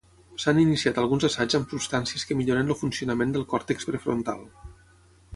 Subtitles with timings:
[0.43, 4.41] S'han iniciat alguns assaigs amb substàncies que milloren el funcionament del còrtex prefrontal.